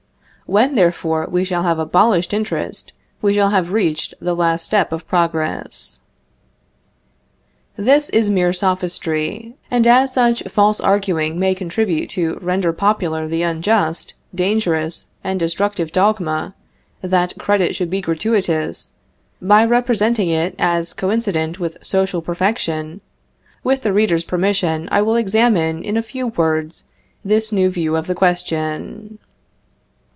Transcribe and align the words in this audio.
When, 0.53 0.75
therefore, 0.75 1.27
we 1.31 1.45
shall 1.45 1.63
have 1.63 1.79
abolished 1.79 2.33
interest, 2.33 2.91
we 3.21 3.33
shall 3.35 3.51
have 3.51 3.71
reached 3.71 4.13
the 4.19 4.35
last 4.35 4.65
step 4.65 4.91
of 4.91 5.07
progress." 5.07 5.99
This 7.77 8.09
is 8.09 8.29
mere 8.29 8.51
sophistry, 8.51 9.55
and 9.71 9.87
as 9.87 10.13
such 10.13 10.43
false 10.49 10.81
arguing 10.81 11.39
may 11.39 11.55
contribute 11.55 12.09
to 12.09 12.37
render 12.41 12.73
popular 12.73 13.29
the 13.29 13.43
unjust, 13.43 14.15
dangerous, 14.35 15.05
and 15.23 15.39
destructive 15.39 15.93
dogma, 15.93 16.53
that 17.01 17.39
credit 17.39 17.73
should 17.73 17.89
be 17.89 18.01
gratuitous, 18.01 18.91
by 19.41 19.63
representing 19.63 20.27
it 20.29 20.53
as 20.59 20.91
coincident 20.91 21.61
with 21.61 21.77
social 21.81 22.21
perfection, 22.21 22.99
with 23.63 23.83
the 23.83 23.93
reader's 23.93 24.25
permission 24.25 24.89
I 24.91 25.01
will 25.01 25.15
examine 25.15 25.81
in 25.81 25.95
a 25.95 26.03
few 26.03 26.27
words 26.27 26.83
this 27.23 27.53
new 27.53 27.69
view 27.69 27.95
of 27.95 28.07
the 28.07 28.15
question. 28.15 29.17